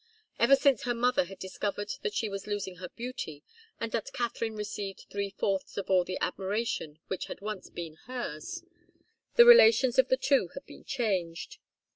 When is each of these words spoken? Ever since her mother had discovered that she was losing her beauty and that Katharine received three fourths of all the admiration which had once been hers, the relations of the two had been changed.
Ever 0.39 0.55
since 0.55 0.81
her 0.85 0.95
mother 0.95 1.25
had 1.25 1.37
discovered 1.37 1.91
that 2.01 2.15
she 2.15 2.27
was 2.27 2.47
losing 2.47 2.77
her 2.77 2.89
beauty 2.89 3.43
and 3.79 3.91
that 3.91 4.11
Katharine 4.13 4.55
received 4.55 5.05
three 5.11 5.29
fourths 5.29 5.77
of 5.77 5.91
all 5.91 6.03
the 6.03 6.17
admiration 6.19 6.97
which 7.05 7.25
had 7.27 7.39
once 7.39 7.69
been 7.69 7.97
hers, 8.07 8.63
the 9.35 9.45
relations 9.45 9.99
of 9.99 10.07
the 10.07 10.17
two 10.17 10.47
had 10.55 10.65
been 10.65 10.83
changed. 10.85 11.59